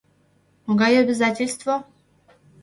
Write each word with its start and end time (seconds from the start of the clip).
—Могай 0.65 0.93
обязательство? 1.03 1.73